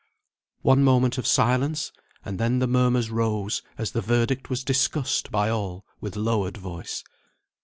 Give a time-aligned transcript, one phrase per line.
[0.63, 1.91] One moment of silence,
[2.25, 7.03] and then the murmurs rose, as the verdict was discussed by all with lowered voice.